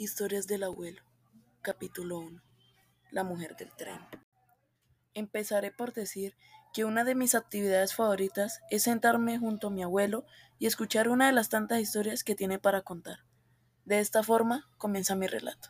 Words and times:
Historias 0.00 0.46
del 0.46 0.62
abuelo. 0.62 1.02
Capítulo 1.60 2.20
1. 2.20 2.40
La 3.10 3.22
mujer 3.22 3.54
del 3.56 3.70
tren. 3.76 4.00
Empezaré 5.12 5.72
por 5.72 5.92
decir 5.92 6.38
que 6.72 6.86
una 6.86 7.04
de 7.04 7.14
mis 7.14 7.34
actividades 7.34 7.94
favoritas 7.94 8.62
es 8.70 8.84
sentarme 8.84 9.38
junto 9.38 9.66
a 9.66 9.70
mi 9.70 9.82
abuelo 9.82 10.24
y 10.58 10.64
escuchar 10.64 11.10
una 11.10 11.26
de 11.26 11.34
las 11.34 11.50
tantas 11.50 11.80
historias 11.80 12.24
que 12.24 12.34
tiene 12.34 12.58
para 12.58 12.80
contar. 12.80 13.26
De 13.84 14.00
esta 14.00 14.22
forma 14.22 14.70
comienza 14.78 15.14
mi 15.16 15.26
relato. 15.26 15.68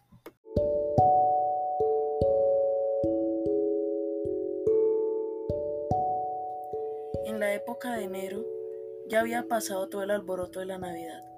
En 7.25 7.41
la 7.41 7.53
época 7.53 7.97
de 7.97 8.05
enero 8.05 8.45
ya 9.09 9.19
había 9.19 9.49
pasado 9.49 9.89
todo 9.89 10.05
el 10.05 10.13
alboroto 10.13 10.61
de 10.61 10.67
la 10.67 10.79
Navidad 10.79 11.30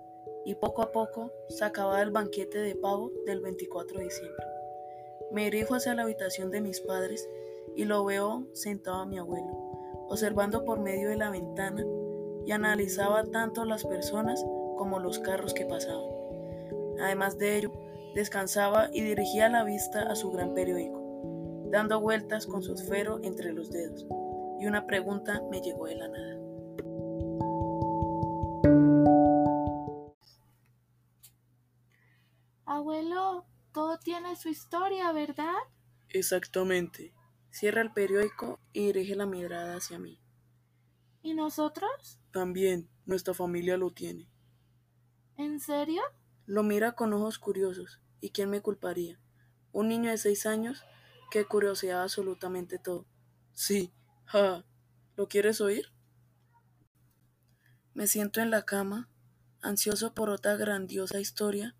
y 0.44 0.54
poco 0.54 0.82
a 0.82 0.92
poco 0.92 1.32
se 1.48 1.64
acababa 1.64 2.02
el 2.02 2.10
banquete 2.10 2.58
de 2.58 2.74
pavo 2.74 3.12
del 3.26 3.40
24 3.40 3.98
de 3.98 4.04
diciembre. 4.04 4.44
Me 5.30 5.44
dirijo 5.44 5.74
hacia 5.74 5.94
la 5.94 6.02
habitación 6.02 6.50
de 6.50 6.60
mis 6.60 6.80
padres 6.80 7.28
y 7.76 7.84
lo 7.84 8.04
veo 8.04 8.46
sentado 8.52 8.98
a 8.98 9.06
mi 9.06 9.18
abuelo, 9.18 9.48
observando 10.08 10.64
por 10.64 10.80
medio 10.80 11.08
de 11.08 11.16
la 11.16 11.30
ventana 11.30 11.84
y 12.44 12.52
analizaba 12.52 13.24
tanto 13.24 13.64
las 13.64 13.84
personas 13.84 14.44
como 14.76 14.98
los 14.98 15.18
carros 15.20 15.54
que 15.54 15.64
pasaban. 15.64 16.10
Además 17.00 17.38
de 17.38 17.56
ello, 17.56 17.72
descansaba 18.14 18.90
y 18.92 19.02
dirigía 19.02 19.48
la 19.48 19.64
vista 19.64 20.02
a 20.02 20.14
su 20.14 20.30
gran 20.30 20.54
periódico, 20.54 21.00
dando 21.70 22.00
vueltas 22.00 22.46
con 22.46 22.62
su 22.62 22.74
esfero 22.74 23.20
entre 23.22 23.52
los 23.52 23.70
dedos, 23.70 24.06
y 24.60 24.66
una 24.66 24.86
pregunta 24.86 25.42
me 25.50 25.60
llegó 25.60 25.86
de 25.86 25.96
la 25.96 26.08
nada. 26.08 26.41
Abuelo, 32.92 33.46
todo 33.72 33.98
tiene 33.98 34.36
su 34.36 34.50
historia, 34.50 35.12
¿verdad? 35.12 35.54
Exactamente. 36.10 37.14
Cierra 37.48 37.80
el 37.80 37.90
periódico 37.90 38.60
y 38.74 38.84
dirige 38.88 39.16
la 39.16 39.24
mirada 39.24 39.76
hacia 39.76 39.98
mí. 39.98 40.20
¿Y 41.22 41.32
nosotros? 41.32 42.20
También, 42.32 42.90
nuestra 43.06 43.32
familia 43.32 43.78
lo 43.78 43.92
tiene. 43.92 44.28
¿En 45.38 45.58
serio? 45.58 46.02
Lo 46.44 46.62
mira 46.62 46.92
con 46.92 47.14
ojos 47.14 47.38
curiosos. 47.38 48.02
¿Y 48.20 48.28
quién 48.28 48.50
me 48.50 48.60
culparía? 48.60 49.18
Un 49.72 49.88
niño 49.88 50.10
de 50.10 50.18
seis 50.18 50.44
años 50.44 50.84
que 51.30 51.46
curioseaba 51.46 52.02
absolutamente 52.02 52.78
todo. 52.78 53.06
Sí, 53.54 53.90
ja. 54.26 54.66
¿Lo 55.16 55.28
quieres 55.28 55.62
oír? 55.62 55.86
Me 57.94 58.06
siento 58.06 58.42
en 58.42 58.50
la 58.50 58.66
cama, 58.66 59.08
ansioso 59.62 60.12
por 60.12 60.28
otra 60.28 60.56
grandiosa 60.56 61.20
historia 61.20 61.74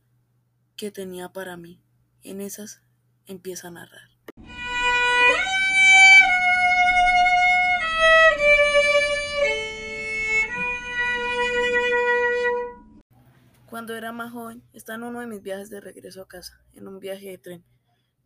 que 0.83 0.91
tenía 0.91 1.29
para 1.29 1.57
mí. 1.57 1.81
En 2.25 2.41
esas 2.41 2.83
empieza 3.27 3.69
a 3.69 3.71
narrar. 3.71 4.09
Cuando 13.71 13.95
era 13.95 14.11
más 14.11 14.33
joven, 14.33 14.65
estaba 14.73 14.97
en 14.97 15.05
uno 15.05 15.21
de 15.21 15.29
mis 15.29 15.41
viajes 15.41 15.71
de 15.71 15.81
regreso 15.81 16.21
a 16.21 16.27
casa, 16.27 16.65
en 16.73 16.89
un 16.89 16.99
viaje 16.99 17.29
de 17.29 17.39
tren. 17.39 17.65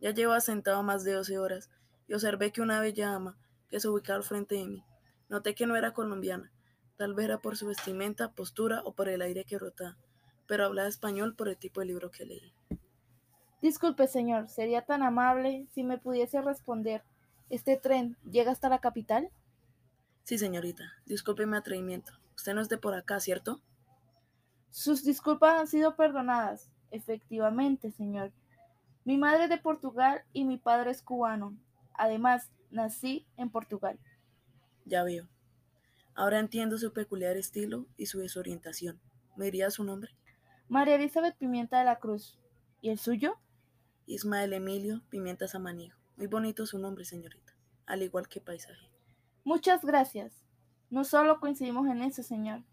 Ya 0.01 0.09
llevaba 0.09 0.41
sentado 0.41 0.81
más 0.81 1.03
de 1.03 1.13
12 1.13 1.37
horas 1.37 1.69
y 2.07 2.15
observé 2.15 2.51
que 2.51 2.63
una 2.63 2.79
bella 2.79 3.11
dama 3.11 3.37
que 3.69 3.79
se 3.79 3.87
ubicaba 3.87 4.17
al 4.17 4.23
frente 4.23 4.55
de 4.55 4.65
mí. 4.65 4.83
Noté 5.29 5.53
que 5.53 5.67
no 5.67 5.75
era 5.75 5.93
colombiana, 5.93 6.51
tal 6.95 7.13
vez 7.13 7.25
era 7.25 7.37
por 7.37 7.55
su 7.55 7.67
vestimenta, 7.67 8.33
postura 8.33 8.81
o 8.83 8.95
por 8.95 9.09
el 9.09 9.21
aire 9.21 9.45
que 9.45 9.59
rotaba, 9.59 9.95
pero 10.47 10.65
hablaba 10.65 10.87
español 10.87 11.35
por 11.35 11.49
el 11.49 11.57
tipo 11.57 11.81
de 11.81 11.87
libro 11.87 12.11
que 12.11 12.25
leí. 12.25 12.53
Disculpe, 13.61 14.07
señor, 14.07 14.49
sería 14.49 14.83
tan 14.83 15.03
amable 15.03 15.67
si 15.73 15.83
me 15.83 15.97
pudiese 15.97 16.41
responder. 16.41 17.03
¿Este 17.49 17.77
tren 17.77 18.17
llega 18.29 18.51
hasta 18.51 18.69
la 18.69 18.79
capital? 18.79 19.29
Sí, 20.23 20.37
señorita, 20.37 20.93
disculpe 21.05 21.45
mi 21.45 21.57
atrevimiento. 21.57 22.13
Usted 22.35 22.53
no 22.53 22.61
es 22.61 22.69
de 22.69 22.77
por 22.77 22.93
acá, 22.93 23.19
¿cierto? 23.19 23.61
Sus 24.71 25.03
disculpas 25.03 25.59
han 25.59 25.67
sido 25.67 25.95
perdonadas. 25.95 26.69
Efectivamente, 26.91 27.91
señor. 27.91 28.31
Mi 29.05 29.17
madre 29.17 29.45
es 29.45 29.49
de 29.49 29.57
Portugal 29.57 30.23
y 30.33 30.45
mi 30.45 30.57
padre 30.57 30.91
es 30.91 31.01
cubano. 31.01 31.57
Además, 31.93 32.51
nací 32.69 33.25
en 33.37 33.49
Portugal. 33.49 33.97
Ya 34.85 35.03
veo. 35.03 35.27
Ahora 36.13 36.39
entiendo 36.39 36.77
su 36.77 36.93
peculiar 36.93 37.37
estilo 37.37 37.85
y 37.97 38.07
su 38.07 38.19
desorientación. 38.19 38.99
¿Me 39.35 39.45
diría 39.45 39.71
su 39.71 39.83
nombre? 39.83 40.11
María 40.69 40.95
Elizabeth 40.95 41.37
Pimienta 41.37 41.79
de 41.79 41.85
la 41.85 41.97
Cruz. 41.97 42.37
¿Y 42.81 42.89
el 42.89 42.99
suyo? 42.99 43.37
Ismael 44.05 44.51
Emilio 44.51 45.01
Pimienta 45.09 45.47
Samaniego. 45.47 45.95
Muy 46.17 46.27
bonito 46.27 46.65
su 46.65 46.77
nombre, 46.77 47.05
señorita, 47.05 47.53
al 47.85 48.03
igual 48.03 48.27
que 48.27 48.41
paisaje. 48.41 48.91
Muchas 49.45 49.85
gracias. 49.85 50.33
No 50.89 51.05
solo 51.05 51.39
coincidimos 51.39 51.87
en 51.87 52.01
eso, 52.01 52.21
señor. 52.21 52.63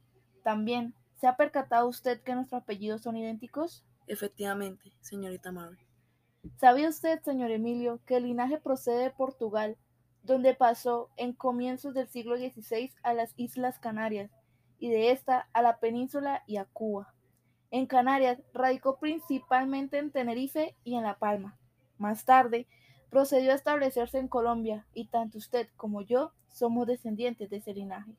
También, 0.43 0.93
¿se 1.21 1.29
ha 1.29 1.37
percatado 1.37 1.87
usted 1.87 2.21
que 2.23 2.35
nuestros 2.35 2.63
apellidos 2.63 3.03
son 3.03 3.17
idénticos? 3.17 3.85
Efectivamente, 4.09 4.93
señorita 5.01 5.53
Mary. 5.53 5.79
¿Sabía 6.57 6.89
usted, 6.89 7.23
señor 7.23 7.53
Emilio, 7.53 8.01
que 8.07 8.17
el 8.17 8.25
linaje 8.25 8.59
procede 8.59 9.05
de 9.05 9.11
Portugal, 9.11 9.77
donde 10.25 10.55
pasó 10.55 11.11
en 11.17 11.33
comienzos 11.33 11.95
del 11.95 12.09
siglo 12.09 12.37
XVI 12.37 12.93
a 13.05 13.15
las 13.15 13.35
Islas 13.37 13.79
Canarias 13.79 14.33
y 14.81 14.91
de 14.91 15.13
esta 15.13 15.49
a 15.53 15.63
la 15.63 15.79
península 15.79 16.43
y 16.49 16.57
a 16.57 16.65
Cuba? 16.65 17.14
En 17.75 17.87
Canarias 17.87 18.39
radicó 18.53 19.01
principalmente 19.01 19.99
en 19.99 20.13
Tenerife 20.13 20.77
y 20.85 20.95
en 20.95 21.03
La 21.03 21.19
Palma. 21.19 21.59
Más 21.99 22.25
tarde 22.25 22.69
procedió 23.11 23.51
a 23.51 23.57
establecerse 23.57 24.19
en 24.19 24.29
Colombia 24.29 24.87
y 24.95 25.09
tanto 25.09 25.39
usted 25.39 25.69
como 25.75 26.01
yo 26.01 26.33
somos 26.53 26.87
descendientes 26.87 27.51
de 27.51 27.57
ese 27.57 27.75
linaje. 27.75 28.17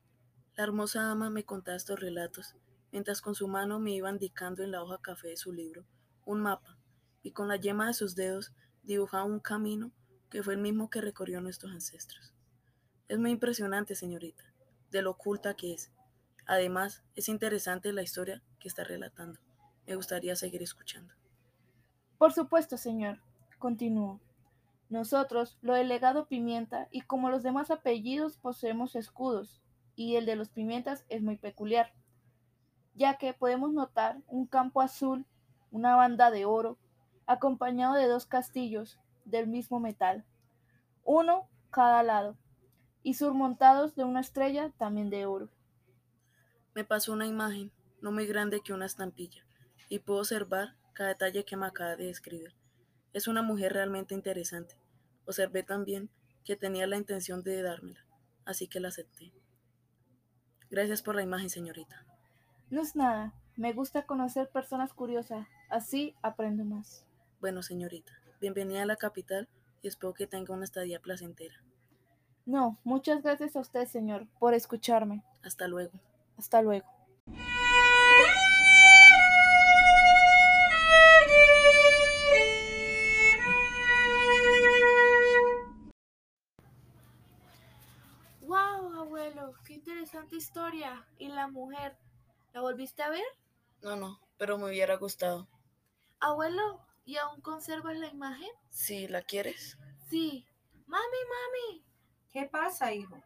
La 0.56 0.64
hermosa 0.64 1.04
dama 1.04 1.30
me 1.30 1.44
contaba 1.44 1.78
estos 1.78 1.98
relatos, 1.98 2.54
mientras 2.92 3.22
con 3.22 3.34
su 3.34 3.48
mano 3.48 3.80
me 3.80 3.92
iba 3.92 4.10
indicando 4.10 4.62
en 4.62 4.72
la 4.72 4.82
hoja 4.82 4.98
café 5.00 5.28
de 5.28 5.38
su 5.38 5.54
libro 5.54 5.86
un 6.26 6.42
mapa, 6.42 6.76
y 7.22 7.30
con 7.30 7.48
la 7.48 7.56
yema 7.56 7.86
de 7.86 7.94
sus 7.94 8.14
dedos 8.14 8.52
dibujaba 8.82 9.24
un 9.24 9.40
camino 9.40 9.90
que 10.28 10.42
fue 10.42 10.52
el 10.52 10.60
mismo 10.60 10.90
que 10.90 11.00
recorrió 11.00 11.40
nuestros 11.40 11.72
ancestros. 11.72 12.34
Es 13.08 13.18
muy 13.18 13.30
impresionante, 13.30 13.94
señorita, 13.94 14.44
de 14.90 15.00
lo 15.00 15.12
oculta 15.12 15.54
que 15.54 15.72
es. 15.72 15.90
Además, 16.44 17.04
es 17.14 17.30
interesante 17.30 17.90
la 17.94 18.02
historia 18.02 18.42
que 18.58 18.68
está 18.68 18.84
relatando. 18.84 19.45
Me 19.86 19.94
gustaría 19.94 20.34
seguir 20.36 20.62
escuchando. 20.62 21.14
Por 22.18 22.32
supuesto, 22.32 22.76
señor, 22.76 23.20
continuó. 23.58 24.20
Nosotros, 24.88 25.58
lo 25.62 25.74
del 25.74 25.88
legado 25.88 26.26
Pimienta, 26.26 26.88
y 26.90 27.02
como 27.02 27.30
los 27.30 27.42
demás 27.42 27.70
apellidos, 27.70 28.36
poseemos 28.36 28.96
escudos, 28.96 29.60
y 29.96 30.16
el 30.16 30.26
de 30.26 30.36
los 30.36 30.48
Pimientas 30.48 31.04
es 31.08 31.22
muy 31.22 31.36
peculiar, 31.36 31.92
ya 32.94 33.18
que 33.18 33.34
podemos 33.34 33.72
notar 33.72 34.22
un 34.28 34.46
campo 34.46 34.80
azul, 34.80 35.26
una 35.70 35.96
banda 35.96 36.30
de 36.30 36.44
oro, 36.44 36.78
acompañado 37.26 37.94
de 37.94 38.06
dos 38.06 38.26
castillos 38.26 38.98
del 39.24 39.48
mismo 39.48 39.80
metal, 39.80 40.24
uno 41.04 41.48
cada 41.70 42.02
lado, 42.02 42.36
y 43.02 43.14
surmontados 43.14 43.94
de 43.94 44.04
una 44.04 44.20
estrella 44.20 44.72
también 44.78 45.10
de 45.10 45.26
oro. 45.26 45.48
Me 46.74 46.84
pasó 46.84 47.12
una 47.12 47.26
imagen, 47.26 47.72
no 48.00 48.12
muy 48.12 48.26
grande 48.26 48.60
que 48.60 48.72
una 48.72 48.86
estampilla, 48.86 49.44
y 49.88 50.00
puedo 50.00 50.20
observar 50.20 50.76
cada 50.92 51.10
detalle 51.10 51.44
que 51.44 51.56
me 51.56 51.66
acaba 51.66 51.96
de 51.96 52.06
describir. 52.06 52.54
Es 53.12 53.28
una 53.28 53.42
mujer 53.42 53.72
realmente 53.72 54.14
interesante. 54.14 54.76
Observé 55.26 55.62
también 55.62 56.10
que 56.44 56.56
tenía 56.56 56.86
la 56.86 56.96
intención 56.96 57.42
de 57.42 57.62
dármela, 57.62 58.04
así 58.44 58.68
que 58.68 58.80
la 58.80 58.88
acepté. 58.88 59.32
Gracias 60.70 61.02
por 61.02 61.14
la 61.14 61.22
imagen, 61.22 61.50
señorita. 61.50 62.04
No 62.70 62.82
es 62.82 62.96
nada. 62.96 63.32
Me 63.56 63.72
gusta 63.72 64.06
conocer 64.06 64.50
personas 64.50 64.92
curiosas. 64.92 65.46
Así 65.70 66.14
aprendo 66.22 66.64
más. 66.64 67.06
Bueno, 67.40 67.62
señorita, 67.62 68.12
bienvenida 68.40 68.82
a 68.82 68.86
la 68.86 68.96
capital 68.96 69.48
y 69.82 69.88
espero 69.88 70.14
que 70.14 70.26
tenga 70.26 70.54
una 70.54 70.64
estadía 70.64 71.00
placentera. 71.00 71.56
No, 72.44 72.78
muchas 72.84 73.22
gracias 73.22 73.56
a 73.56 73.60
usted, 73.60 73.86
señor, 73.86 74.26
por 74.38 74.54
escucharme. 74.54 75.24
Hasta 75.42 75.68
luego. 75.68 75.98
Hasta 76.36 76.62
luego. 76.62 76.95
Historia! 90.46 91.04
¿Y 91.18 91.28
la 91.28 91.48
mujer? 91.48 91.96
¿La 92.52 92.60
volviste 92.60 93.02
a 93.02 93.08
ver? 93.10 93.24
No, 93.82 93.96
no, 93.96 94.20
pero 94.38 94.56
me 94.58 94.66
hubiera 94.66 94.96
gustado. 94.96 95.48
Abuelo, 96.20 96.80
¿y 97.04 97.16
aún 97.16 97.40
conservas 97.40 97.96
la 97.96 98.06
imagen? 98.06 98.48
Sí, 98.70 99.08
¿la 99.08 99.22
quieres? 99.22 99.76
Sí. 100.08 100.46
Mami, 100.86 101.20
mami, 101.34 101.84
¿Qué 102.32 102.44
pasa, 102.46 102.92
hijo? 102.94 103.16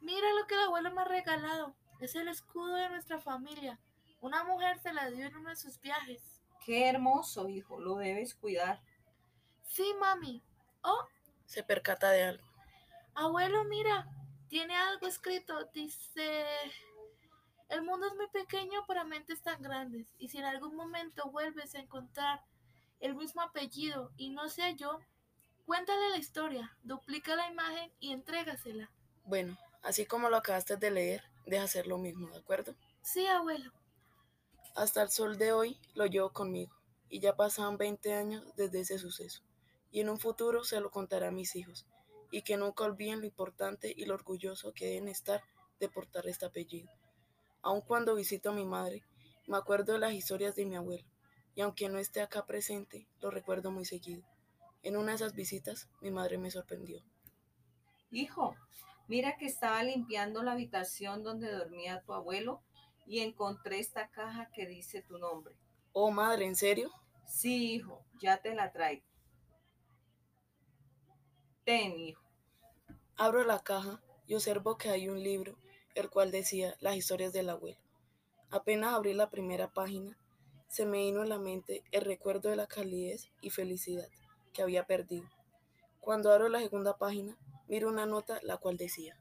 mira 0.00 0.26
lo 0.32 0.46
que 0.46 0.54
el 0.54 0.62
abuelo 0.62 0.90
me 0.92 1.02
ha 1.02 1.04
regalado. 1.04 1.74
Es 2.00 2.14
el 2.16 2.28
escudo 2.28 2.74
de 2.74 2.88
nuestra 2.88 3.18
familia. 3.20 3.78
Una 4.22 4.42
mujer 4.44 4.78
se 4.78 4.94
la 4.94 5.10
dio 5.10 5.26
en 5.26 5.36
uno 5.36 5.50
de 5.50 5.56
sus 5.56 5.78
viajes. 5.80 6.22
Qué 6.64 6.88
hermoso, 6.88 7.48
hijo, 7.50 7.78
lo 7.78 7.96
debes 7.96 8.34
cuidar. 8.34 8.80
Sí, 9.62 9.94
mami. 10.00 10.42
Oh, 10.82 11.06
Se 11.44 11.62
percata 11.62 12.10
de 12.12 12.22
algo. 12.24 12.44
abuelo, 13.14 13.64
mira, 13.64 14.08
tiene 14.48 14.76
algo 14.76 15.06
escrito. 15.06 15.68
Dice, 15.72 16.44
el 17.68 17.82
mundo 17.82 18.06
es 18.06 18.14
muy 18.14 18.28
pequeño 18.28 18.84
para 18.86 19.04
mentes 19.04 19.42
tan 19.42 19.62
grandes. 19.62 20.06
Y 20.18 20.28
si 20.28 20.38
en 20.38 20.44
algún 20.44 20.76
momento 20.76 21.30
vuelves 21.30 21.74
a 21.74 21.80
encontrar 21.80 22.44
el 23.00 23.14
mismo 23.14 23.42
apellido 23.42 24.12
y 24.16 24.30
no 24.30 24.48
sea 24.48 24.70
yo, 24.70 25.00
cuéntale 25.66 26.10
la 26.10 26.18
historia, 26.18 26.76
duplica 26.82 27.36
la 27.36 27.50
imagen 27.50 27.92
y 28.00 28.12
entrégasela. 28.12 28.90
Bueno, 29.24 29.58
así 29.82 30.06
como 30.06 30.30
lo 30.30 30.36
acabaste 30.36 30.76
de 30.76 30.90
leer, 30.90 31.24
deja 31.44 31.64
hacer 31.64 31.86
lo 31.86 31.98
mismo, 31.98 32.30
¿de 32.30 32.38
acuerdo? 32.38 32.74
Sí, 33.02 33.26
abuelo. 33.26 33.72
Hasta 34.74 35.02
el 35.02 35.10
sol 35.10 35.38
de 35.38 35.52
hoy 35.52 35.80
lo 35.94 36.06
llevo 36.06 36.32
conmigo, 36.32 36.74
y 37.08 37.20
ya 37.20 37.34
pasaron 37.34 37.78
20 37.78 38.14
años 38.14 38.44
desde 38.56 38.80
ese 38.80 38.98
suceso, 38.98 39.42
y 39.90 40.00
en 40.00 40.08
un 40.08 40.18
futuro 40.18 40.64
se 40.64 40.80
lo 40.80 40.90
contaré 40.90 41.26
a 41.26 41.30
mis 41.30 41.56
hijos, 41.56 41.86
y 42.30 42.42
que 42.42 42.56
nunca 42.56 42.84
olviden 42.84 43.20
lo 43.20 43.26
importante 43.26 43.92
y 43.96 44.04
lo 44.04 44.14
orgulloso 44.14 44.72
que 44.72 44.86
deben 44.86 45.08
estar 45.08 45.42
de 45.80 45.88
portar 45.88 46.26
este 46.26 46.46
apellido. 46.46 46.90
Aun 47.62 47.80
cuando 47.80 48.14
visito 48.14 48.50
a 48.50 48.54
mi 48.54 48.64
madre, 48.64 49.04
me 49.46 49.56
acuerdo 49.56 49.94
de 49.94 49.98
las 49.98 50.12
historias 50.12 50.54
de 50.56 50.66
mi 50.66 50.76
abuelo, 50.76 51.06
y 51.54 51.60
aunque 51.62 51.88
no 51.88 51.98
esté 51.98 52.20
acá 52.20 52.46
presente, 52.46 53.06
lo 53.20 53.30
recuerdo 53.30 53.70
muy 53.70 53.84
seguido. 53.84 54.24
En 54.82 54.96
una 54.96 55.12
de 55.12 55.16
esas 55.16 55.34
visitas, 55.34 55.88
mi 56.00 56.10
madre 56.10 56.38
me 56.38 56.50
sorprendió. 56.50 57.02
Hijo, 58.10 58.54
mira 59.08 59.36
que 59.36 59.46
estaba 59.46 59.82
limpiando 59.82 60.42
la 60.42 60.52
habitación 60.52 61.22
donde 61.22 61.50
dormía 61.50 62.02
tu 62.02 62.12
abuelo 62.12 62.62
y 63.06 63.20
encontré 63.20 63.78
esta 63.78 64.08
caja 64.08 64.50
que 64.52 64.66
dice 64.66 65.02
tu 65.02 65.18
nombre. 65.18 65.54
Oh, 65.92 66.10
madre, 66.10 66.44
¿en 66.44 66.56
serio? 66.56 66.90
Sí, 67.26 67.72
hijo, 67.74 68.04
ya 68.20 68.38
te 68.38 68.54
la 68.54 68.70
traigo. 68.70 69.04
Ten, 71.66 71.98
hijo. 71.98 72.22
Abro 73.16 73.42
la 73.42 73.58
caja 73.58 74.00
y 74.28 74.36
observo 74.36 74.78
que 74.78 74.88
hay 74.88 75.08
un 75.08 75.20
libro, 75.20 75.58
el 75.96 76.08
cual 76.10 76.30
decía 76.30 76.76
las 76.78 76.94
historias 76.94 77.32
del 77.32 77.50
abuelo. 77.50 77.80
Apenas 78.50 78.94
abrí 78.94 79.14
la 79.14 79.30
primera 79.30 79.72
página, 79.72 80.16
se 80.68 80.86
me 80.86 80.98
vino 80.98 81.22
a 81.22 81.26
la 81.26 81.40
mente 81.40 81.82
el 81.90 82.02
recuerdo 82.02 82.50
de 82.50 82.54
la 82.54 82.68
calidez 82.68 83.32
y 83.40 83.50
felicidad 83.50 84.08
que 84.52 84.62
había 84.62 84.86
perdido. 84.86 85.28
Cuando 85.98 86.30
abro 86.30 86.48
la 86.48 86.60
segunda 86.60 86.98
página, 86.98 87.36
miro 87.66 87.88
una 87.88 88.06
nota 88.06 88.38
la 88.44 88.58
cual 88.58 88.76
decía, 88.76 89.18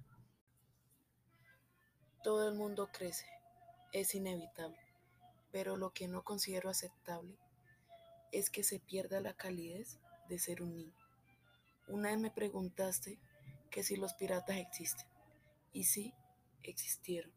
todo 2.22 2.48
el 2.48 2.54
mundo 2.54 2.90
crece, 2.94 3.26
es 3.92 4.14
inevitable, 4.14 4.78
pero 5.52 5.78
lo 5.78 5.94
que 5.94 6.08
no 6.08 6.24
considero 6.24 6.70
aceptable 6.70 7.40
es 8.32 8.52
que 8.52 8.64
se 8.64 8.80
pierda 8.80 9.20
la 9.20 9.34
calidez 9.34 9.98
de 10.30 10.38
ser 10.38 10.62
un 10.62 10.76
niño. 10.76 11.05
Una 11.88 12.10
vez 12.10 12.20
me 12.20 12.32
preguntaste 12.32 13.20
que 13.70 13.84
si 13.84 13.96
los 13.96 14.14
piratas 14.16 14.58
existen, 14.58 15.06
y 15.72 15.84
sí, 15.84 16.14
existieron. 16.64 17.32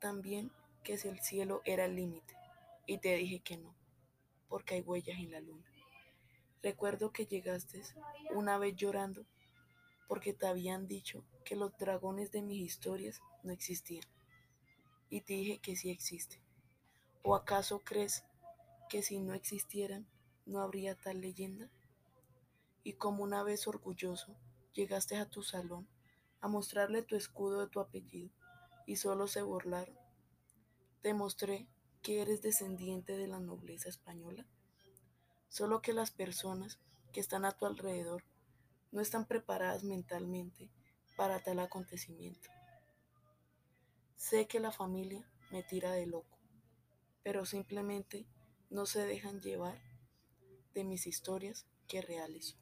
También 0.00 0.50
que 0.82 0.96
si 0.96 1.08
el 1.08 1.20
cielo 1.20 1.60
era 1.66 1.84
el 1.84 1.94
límite, 1.96 2.34
y 2.86 2.98
te 2.98 3.14
dije 3.16 3.40
que 3.40 3.58
no, 3.58 3.74
porque 4.48 4.76
hay 4.76 4.80
huellas 4.80 5.18
en 5.18 5.32
la 5.32 5.40
luna. 5.40 5.70
Recuerdo 6.62 7.12
que 7.12 7.26
llegaste 7.26 7.82
una 8.30 8.56
vez 8.56 8.74
llorando 8.74 9.26
porque 10.08 10.32
te 10.32 10.46
habían 10.46 10.86
dicho 10.86 11.24
que 11.44 11.56
los 11.56 11.76
dragones 11.76 12.30
de 12.32 12.42
mis 12.42 12.60
historias 12.60 13.20
no 13.42 13.52
existían, 13.52 14.04
y 15.10 15.20
te 15.20 15.34
dije 15.34 15.58
que 15.58 15.76
sí 15.76 15.90
existen. 15.90 16.40
¿O 17.22 17.34
acaso 17.34 17.80
crees 17.80 18.24
que 18.88 19.02
si 19.02 19.20
no 19.20 19.34
existieran 19.34 20.06
no 20.46 20.62
habría 20.62 20.94
tal 20.94 21.20
leyenda? 21.20 21.68
Y 22.84 22.94
como 22.94 23.22
una 23.22 23.42
vez 23.42 23.66
orgulloso 23.66 24.36
llegaste 24.72 25.16
a 25.16 25.28
tu 25.28 25.42
salón 25.42 25.88
a 26.40 26.48
mostrarle 26.48 27.02
tu 27.02 27.16
escudo 27.16 27.60
de 27.60 27.68
tu 27.68 27.80
apellido 27.80 28.30
y 28.86 28.96
solo 28.96 29.28
se 29.28 29.42
burlaron. 29.42 29.96
Te 31.02 31.14
mostré 31.14 31.68
que 32.02 32.20
eres 32.20 32.42
descendiente 32.42 33.16
de 33.16 33.28
la 33.28 33.38
nobleza 33.38 33.88
española. 33.88 34.44
Solo 35.48 35.82
que 35.82 35.92
las 35.92 36.10
personas 36.10 36.80
que 37.12 37.20
están 37.20 37.44
a 37.44 37.52
tu 37.52 37.66
alrededor 37.66 38.24
no 38.90 39.00
están 39.00 39.26
preparadas 39.26 39.84
mentalmente 39.84 40.70
para 41.16 41.42
tal 41.42 41.60
acontecimiento. 41.60 42.50
Sé 44.16 44.46
que 44.46 44.60
la 44.60 44.72
familia 44.72 45.28
me 45.50 45.62
tira 45.62 45.92
de 45.92 46.06
loco, 46.06 46.38
pero 47.22 47.44
simplemente 47.44 48.26
no 48.70 48.86
se 48.86 49.06
dejan 49.06 49.40
llevar 49.40 49.80
de 50.74 50.84
mis 50.84 51.06
historias 51.06 51.66
que 51.86 52.00
reales 52.00 52.46
son. 52.46 52.61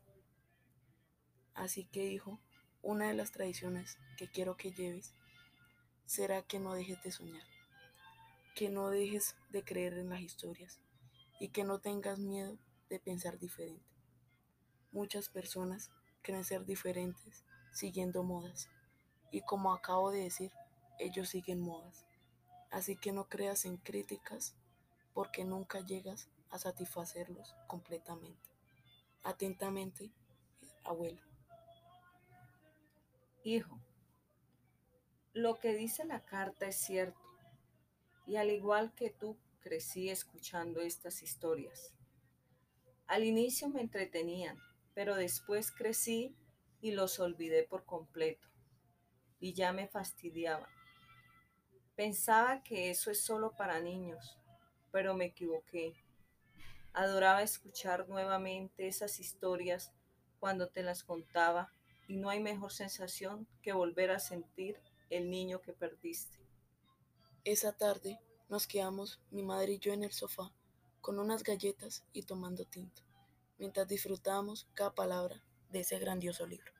Así 1.61 1.85
que 1.85 2.07
hijo, 2.07 2.41
una 2.83 3.09
de 3.09 3.15
las 3.15 3.33
tradiciones 3.33 3.99
que 4.17 4.31
quiero 4.31 4.57
que 4.57 4.73
lleves 4.73 5.13
será 6.07 6.41
que 6.41 6.59
no 6.59 6.73
dejes 6.73 7.03
de 7.03 7.13
soñar, 7.13 7.45
que 8.55 8.71
no 8.71 8.89
dejes 8.89 9.37
de 9.51 9.63
creer 9.63 9.99
en 9.99 10.09
las 10.09 10.23
historias 10.23 10.81
y 11.39 11.49
que 11.49 11.65
no 11.65 11.79
tengas 11.79 12.19
miedo 12.19 12.57
de 12.89 12.99
pensar 12.99 13.39
diferente. 13.39 13.85
Muchas 14.91 15.29
personas 15.29 15.91
creen 16.23 16.45
ser 16.45 16.65
diferentes 16.65 17.45
siguiendo 17.75 18.23
modas 18.23 18.71
y 19.31 19.43
como 19.43 19.75
acabo 19.75 20.11
de 20.11 20.21
decir, 20.21 20.53
ellos 20.99 21.29
siguen 21.29 21.61
modas. 21.61 22.07
Así 22.71 22.97
que 22.97 23.13
no 23.13 23.29
creas 23.29 23.67
en 23.67 23.77
críticas 23.77 24.55
porque 25.13 25.45
nunca 25.45 25.81
llegas 25.81 26.31
a 26.49 26.59
satisfacerlos 26.59 27.55
completamente. 27.67 28.49
Atentamente, 29.23 30.11
abuelo. 30.85 31.30
Hijo, 33.43 33.81
lo 35.33 35.59
que 35.59 35.75
dice 35.75 36.05
la 36.05 36.27
carta 36.27 36.67
es 36.67 36.77
cierto, 36.77 37.19
y 38.27 38.37
al 38.37 38.51
igual 38.51 38.93
que 38.95 39.09
tú, 39.09 39.39
crecí 39.63 40.11
escuchando 40.11 40.83
estas 40.83 41.23
historias. 41.23 41.95
Al 43.07 43.25
inicio 43.25 43.71
me 43.71 43.81
entretenían, 43.81 44.59
pero 44.93 45.15
después 45.15 45.73
crecí 45.73 46.37
y 46.83 46.91
los 46.91 47.19
olvidé 47.19 47.63
por 47.63 47.87
completo, 47.87 48.47
y 49.39 49.55
ya 49.55 49.73
me 49.73 49.89
fastidiaban. 49.89 50.69
Pensaba 51.97 52.63
que 52.63 52.91
eso 52.91 53.11
es 53.11 53.25
solo 53.25 53.57
para 53.57 53.81
niños, 53.81 54.39
pero 54.93 55.15
me 55.15 55.25
equivoqué. 55.25 55.95
Adoraba 56.93 57.43
escuchar 57.43 58.07
nuevamente 58.07 58.87
esas 58.87 59.19
historias 59.19 59.95
cuando 60.39 60.69
te 60.69 60.83
las 60.83 61.03
contaba 61.05 61.73
y 62.11 62.17
no 62.17 62.29
hay 62.29 62.41
mejor 62.41 62.73
sensación 62.73 63.47
que 63.63 63.73
volver 63.73 64.11
a 64.11 64.19
sentir 64.19 64.81
el 65.11 65.31
niño 65.31 65.61
que 65.61 65.73
perdiste. 65.73 66.41
Esa 67.45 67.71
tarde 67.71 68.19
nos 68.49 68.67
quedamos 68.67 69.21
mi 69.31 69.45
madre 69.45 69.75
y 69.75 69.79
yo 69.79 69.93
en 69.93 70.03
el 70.03 70.11
sofá 70.11 70.51
con 71.01 71.21
unas 71.21 71.45
galletas 71.45 72.03
y 72.13 72.25
tomando 72.25 72.65
tinto, 72.65 73.03
mientras 73.61 73.87
disfrutábamos 73.87 74.67
cada 74.75 74.93
palabra 74.93 75.41
de 75.71 75.81
ese 75.81 76.01
grandioso 76.01 76.49
libro. 76.49 76.73